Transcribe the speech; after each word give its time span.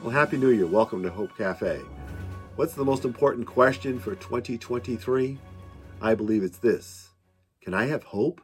Well, 0.00 0.10
Happy 0.12 0.36
New 0.36 0.50
Year. 0.50 0.68
Welcome 0.68 1.02
to 1.02 1.10
Hope 1.10 1.36
Cafe. 1.36 1.80
What's 2.54 2.74
the 2.74 2.84
most 2.84 3.04
important 3.04 3.48
question 3.48 3.98
for 3.98 4.14
2023? 4.14 5.36
I 6.00 6.14
believe 6.14 6.44
it's 6.44 6.58
this 6.58 7.10
Can 7.60 7.74
I 7.74 7.86
have 7.86 8.04
hope? 8.04 8.40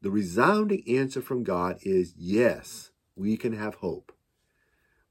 The 0.00 0.10
resounding 0.10 0.82
answer 0.88 1.20
from 1.20 1.44
God 1.44 1.76
is 1.82 2.14
yes, 2.16 2.90
we 3.14 3.36
can 3.36 3.52
have 3.52 3.76
hope. 3.76 4.12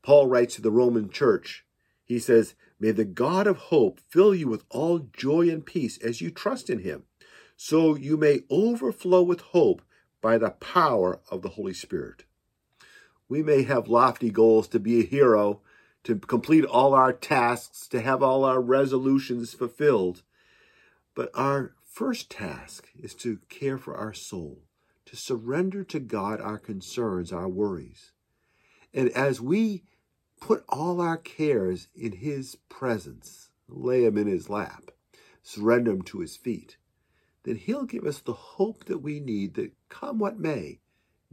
Paul 0.02 0.25
writes 0.25 0.55
to 0.55 0.63
the 0.63 0.71
Roman 0.71 1.11
church, 1.11 1.64
he 2.04 2.18
says, 2.18 2.55
May 2.80 2.89
the 2.89 3.05
God 3.05 3.46
of 3.46 3.57
hope 3.57 4.00
fill 4.09 4.34
you 4.34 4.48
with 4.48 4.64
all 4.71 5.09
joy 5.14 5.48
and 5.48 5.64
peace 5.64 6.00
as 6.00 6.21
you 6.21 6.32
trust 6.32 6.71
in 6.71 6.80
him, 6.80 7.04
so 7.55 7.96
you 7.96 8.18
may 8.18 8.41
overflow 8.50 9.21
with 9.21 9.41
hope 9.41 9.84
by 10.21 10.39
the 10.39 10.50
power 10.50 11.21
of 11.30 11.43
the 11.43 11.50
Holy 11.50 11.75
Spirit. 11.75 12.23
We 13.30 13.43
may 13.43 13.61
have 13.64 13.88
lofty 13.88 14.32
goals 14.32 14.68
to 14.69 14.79
be 14.79 15.00
a 15.00 15.06
hero, 15.06 15.61
to 16.04 16.15
complete 16.15 16.65
all 16.65 16.96
our 16.96 17.14
tasks, 17.14 17.87
to 17.89 18.01
have 18.01 18.24
all 18.24 18.43
our 18.43 18.60
resolutions 18.60 19.54
fulfilled. 19.54 20.24
But 21.14 21.29
our 21.36 21.75
first 21.84 22.32
task 22.32 22.89
is 22.97 23.14
to 23.15 23.37
care 23.47 23.78
for 23.78 23.96
our 23.96 24.14
soul, 24.14 24.64
to 25.06 25.15
surrender 25.15 25.84
to 25.84 26.00
God 26.00 26.42
our 26.42 26.57
concerns, 26.57 27.32
our 27.32 27.47
worries. 27.47 28.11
And 28.93 29.10
as 29.10 29.39
we 29.39 29.84
put 30.42 30.64
all 30.68 31.00
our 31.00 31.18
cares 31.18 31.87
in 31.96 32.14
His 32.14 32.56
presence, 32.67 33.50
lay 33.67 34.06
them 34.06 34.17
in 34.17 34.25
His 34.25 34.50
lap, 34.50 34.92
surrender 35.44 35.92
them 35.92 36.02
to 36.03 36.22
His 36.22 36.36
feet, 36.36 36.78
then 37.44 37.58
He'll 37.58 37.86
give 37.86 38.06
us 38.06 38.20
the 38.20 38.34
hope 38.34 38.86
that 38.86 39.00
we 39.00 39.20
need 39.20 39.53
that 39.53 39.73
come 39.89 40.17
what 40.17 40.39
may, 40.39 40.80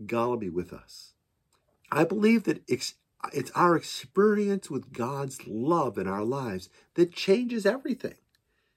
God 0.05 0.29
will 0.29 0.37
be 0.37 0.51
with 0.51 0.75
us. 0.75 1.15
I 1.91 2.05
believe 2.05 2.45
that 2.45 2.63
it's 2.69 2.95
our 3.55 3.77
experience 3.77 4.71
with 4.71 4.93
God's 4.93 5.47
love 5.47 5.99
in 5.99 6.07
our 6.07 6.25
lives 6.25 6.69
that 6.95 7.15
changes 7.15 7.65
everything. 7.65 8.17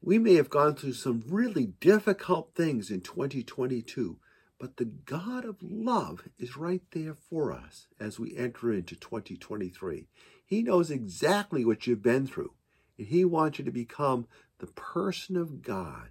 We 0.02 0.18
may 0.18 0.36
have 0.36 0.50
gone 0.50 0.76
through 0.76 0.94
some 0.94 1.24
really 1.28 1.68
difficult 1.80 2.54
things 2.56 2.90
in 2.90 3.02
2022, 3.02 4.18
but 4.58 4.78
the 4.78 4.86
God 4.86 5.44
of 5.44 5.58
love 5.62 6.24
is 6.38 6.56
right 6.56 6.84
there 6.92 7.16
for 7.16 7.52
us 7.52 7.88
as 8.00 8.20
we 8.20 8.38
enter 8.38 8.72
into 8.74 8.96
2023. 8.96 10.08
He 10.46 10.62
knows 10.62 10.90
exactly 10.90 11.66
what 11.66 11.86
you've 11.86 12.02
been 12.02 12.28
through, 12.28 12.54
and 12.98 13.08
He 13.08 13.26
wants 13.26 13.60
you 13.60 13.66
to 13.66 13.72
become 13.72 14.28
the 14.60 14.68
person 14.68 15.36
of 15.36 15.62
God 15.62 16.10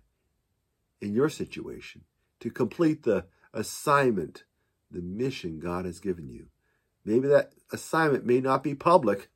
in 1.01 1.15
your 1.15 1.29
situation 1.31 2.05
to 2.41 2.51
complete 2.51 3.05
the 3.05 3.25
assignment, 3.55 4.45
the 4.91 5.01
mission 5.01 5.61
God 5.61 5.85
has 5.85 6.01
given 6.01 6.29
you. 6.29 6.49
Maybe 7.09 7.27
that 7.29 7.53
assignment 7.73 8.27
may 8.27 8.39
not 8.39 8.63
be 8.63 8.75
public, 8.75 9.31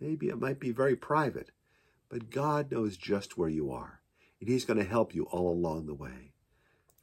maybe 0.00 0.28
it 0.28 0.40
might 0.40 0.58
be 0.58 0.70
very 0.70 0.96
private, 0.96 1.50
but 2.08 2.30
God 2.30 2.72
knows 2.72 2.96
just 2.96 3.36
where 3.36 3.50
you 3.50 3.70
are, 3.70 4.00
and 4.40 4.48
He's 4.48 4.64
going 4.64 4.78
to 4.78 4.84
help 4.84 5.14
you 5.14 5.24
all 5.24 5.52
along 5.52 5.84
the 5.84 5.94
way. 5.94 6.32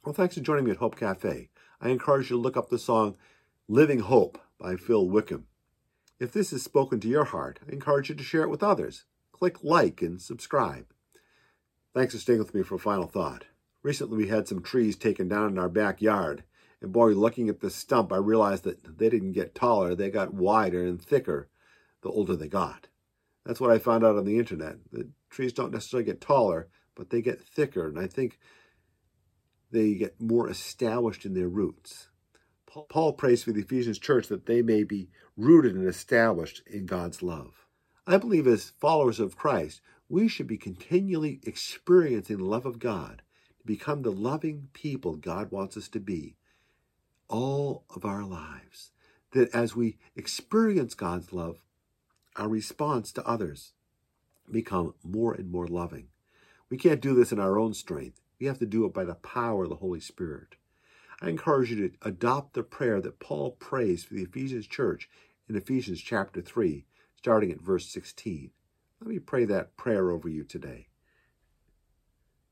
Well, 0.04 0.14
thanks 0.14 0.34
for 0.34 0.40
joining 0.40 0.64
me 0.64 0.72
at 0.72 0.78
Hope 0.78 0.96
Cafe. 0.96 1.48
I 1.80 1.88
encourage 1.90 2.28
you 2.28 2.38
to 2.38 2.42
look 2.42 2.56
up 2.56 2.70
the 2.70 2.78
song 2.78 3.16
Living 3.68 4.00
Hope 4.00 4.40
by 4.58 4.74
Phil 4.74 5.08
Wickham. 5.08 5.46
If 6.18 6.32
this 6.32 6.50
has 6.50 6.64
spoken 6.64 6.98
to 6.98 7.08
your 7.08 7.26
heart, 7.26 7.60
I 7.64 7.72
encourage 7.72 8.08
you 8.08 8.16
to 8.16 8.24
share 8.24 8.42
it 8.42 8.50
with 8.50 8.64
others. 8.64 9.04
Click 9.30 9.62
like 9.62 10.02
and 10.02 10.20
subscribe. 10.20 10.86
Thanks 11.94 12.14
for 12.14 12.18
staying 12.18 12.40
with 12.40 12.52
me 12.52 12.64
for 12.64 12.74
a 12.74 12.80
final 12.80 13.06
thought. 13.06 13.44
Recently, 13.84 14.16
we 14.16 14.26
had 14.26 14.48
some 14.48 14.60
trees 14.60 14.96
taken 14.96 15.28
down 15.28 15.50
in 15.50 15.58
our 15.60 15.68
backyard. 15.68 16.42
And 16.80 16.92
boy, 16.92 17.12
looking 17.12 17.48
at 17.48 17.60
the 17.60 17.70
stump, 17.70 18.12
I 18.12 18.18
realized 18.18 18.64
that 18.64 18.98
they 18.98 19.08
didn't 19.08 19.32
get 19.32 19.54
taller, 19.54 19.94
they 19.94 20.10
got 20.10 20.34
wider 20.34 20.84
and 20.84 21.00
thicker 21.00 21.48
the 22.02 22.10
older 22.10 22.36
they 22.36 22.48
got. 22.48 22.88
That's 23.44 23.60
what 23.60 23.70
I 23.70 23.78
found 23.78 24.04
out 24.04 24.16
on 24.16 24.24
the 24.24 24.38
internet. 24.38 24.76
The 24.92 25.08
trees 25.30 25.52
don't 25.52 25.72
necessarily 25.72 26.04
get 26.04 26.20
taller, 26.20 26.68
but 26.94 27.10
they 27.10 27.22
get 27.22 27.40
thicker, 27.40 27.86
and 27.88 27.98
I 27.98 28.06
think 28.06 28.38
they 29.70 29.94
get 29.94 30.20
more 30.20 30.48
established 30.48 31.24
in 31.24 31.34
their 31.34 31.48
roots. 31.48 32.08
Paul 32.88 33.14
prays 33.14 33.42
for 33.42 33.52
the 33.52 33.62
Ephesians 33.62 33.98
church 33.98 34.28
that 34.28 34.46
they 34.46 34.62
may 34.62 34.84
be 34.84 35.08
rooted 35.36 35.74
and 35.74 35.88
established 35.88 36.62
in 36.66 36.86
God's 36.86 37.22
love. 37.22 37.66
I 38.06 38.18
believe 38.18 38.46
as 38.46 38.70
followers 38.78 39.18
of 39.18 39.36
Christ, 39.36 39.80
we 40.08 40.28
should 40.28 40.46
be 40.46 40.58
continually 40.58 41.40
experiencing 41.44 42.38
the 42.38 42.44
love 42.44 42.66
of 42.66 42.78
God 42.78 43.22
to 43.58 43.66
become 43.66 44.02
the 44.02 44.12
loving 44.12 44.68
people 44.72 45.16
God 45.16 45.50
wants 45.50 45.76
us 45.76 45.88
to 45.88 46.00
be 46.00 46.36
all 47.28 47.84
of 47.94 48.04
our 48.04 48.24
lives. 48.24 48.92
That 49.32 49.54
as 49.54 49.76
we 49.76 49.98
experience 50.14 50.94
God's 50.94 51.32
love, 51.32 51.58
our 52.36 52.48
response 52.48 53.12
to 53.12 53.26
others 53.26 53.72
become 54.50 54.94
more 55.02 55.34
and 55.34 55.50
more 55.50 55.66
loving. 55.66 56.08
We 56.70 56.76
can't 56.76 57.00
do 57.00 57.14
this 57.14 57.32
in 57.32 57.40
our 57.40 57.58
own 57.58 57.74
strength. 57.74 58.20
We 58.40 58.46
have 58.46 58.58
to 58.58 58.66
do 58.66 58.84
it 58.84 58.92
by 58.92 59.04
the 59.04 59.14
power 59.14 59.64
of 59.64 59.70
the 59.70 59.76
Holy 59.76 60.00
Spirit. 60.00 60.56
I 61.20 61.28
encourage 61.28 61.70
you 61.70 61.88
to 61.88 61.94
adopt 62.02 62.54
the 62.54 62.62
prayer 62.62 63.00
that 63.00 63.20
Paul 63.20 63.52
prays 63.52 64.04
for 64.04 64.14
the 64.14 64.22
Ephesians 64.22 64.66
church 64.66 65.08
in 65.48 65.56
Ephesians 65.56 66.00
chapter 66.00 66.42
3, 66.42 66.84
starting 67.16 67.50
at 67.50 67.60
verse 67.60 67.88
16. 67.88 68.50
Let 69.00 69.10
me 69.10 69.18
pray 69.18 69.44
that 69.46 69.76
prayer 69.76 70.10
over 70.10 70.28
you 70.28 70.44
today. 70.44 70.88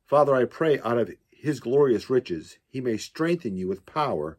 Father, 0.07 0.35
I 0.35 0.45
pray 0.45 0.81
out 0.81 0.99
of 0.99 1.11
his 1.31 1.61
glorious 1.61 2.09
riches 2.09 2.59
he 2.69 2.81
may 2.81 2.97
strengthen 2.97 3.57
you 3.57 3.69
with 3.69 3.85
power 3.87 4.39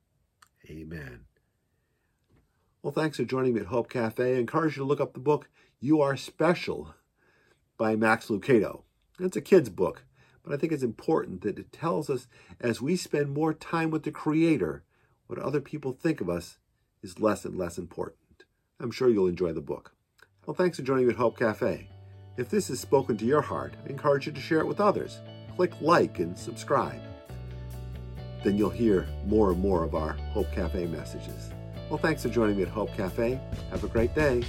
Amen. 0.69 1.21
Well, 2.81 2.93
thanks 2.93 3.17
for 3.17 3.25
joining 3.25 3.53
me 3.53 3.61
at 3.61 3.67
Hope 3.67 3.89
Cafe. 3.89 4.35
I 4.35 4.39
encourage 4.39 4.75
you 4.75 4.83
to 4.83 4.87
look 4.87 5.01
up 5.01 5.13
the 5.13 5.19
book 5.19 5.49
You 5.79 6.01
Are 6.01 6.17
Special 6.17 6.95
by 7.77 7.95
Max 7.95 8.27
Lucado. 8.27 8.83
It's 9.19 9.37
a 9.37 9.41
kid's 9.41 9.69
book, 9.69 10.03
but 10.43 10.53
I 10.53 10.57
think 10.57 10.71
it's 10.71 10.83
important 10.83 11.41
that 11.41 11.59
it 11.59 11.71
tells 11.71 12.09
us 12.09 12.27
as 12.59 12.81
we 12.81 12.95
spend 12.95 13.33
more 13.33 13.53
time 13.53 13.91
with 13.91 14.03
the 14.03 14.11
Creator, 14.11 14.83
what 15.27 15.39
other 15.39 15.61
people 15.61 15.93
think 15.93 16.21
of 16.21 16.29
us 16.29 16.57
is 17.03 17.19
less 17.19 17.45
and 17.45 17.55
less 17.55 17.77
important. 17.77 18.17
I'm 18.79 18.91
sure 18.91 19.09
you'll 19.09 19.27
enjoy 19.27 19.53
the 19.53 19.61
book. 19.61 19.93
Well, 20.45 20.55
thanks 20.55 20.77
for 20.77 20.83
joining 20.83 21.05
me 21.07 21.13
at 21.13 21.19
Hope 21.19 21.37
Cafe. 21.37 21.87
If 22.37 22.49
this 22.49 22.69
has 22.69 22.79
spoken 22.79 23.17
to 23.17 23.25
your 23.25 23.41
heart, 23.41 23.75
I 23.85 23.89
encourage 23.89 24.25
you 24.25 24.31
to 24.31 24.41
share 24.41 24.59
it 24.59 24.67
with 24.67 24.79
others. 24.79 25.19
Click 25.55 25.73
like 25.81 26.19
and 26.19 26.37
subscribe 26.37 27.01
then 28.43 28.57
you'll 28.57 28.69
hear 28.69 29.07
more 29.25 29.51
and 29.51 29.59
more 29.59 29.83
of 29.83 29.95
our 29.95 30.13
Hope 30.33 30.51
Cafe 30.51 30.87
messages. 30.87 31.51
Well, 31.89 31.97
thanks 31.97 32.23
for 32.23 32.29
joining 32.29 32.57
me 32.57 32.63
at 32.63 32.69
Hope 32.69 32.95
Cafe. 32.95 33.39
Have 33.69 33.83
a 33.83 33.87
great 33.87 34.15
day. 34.15 34.43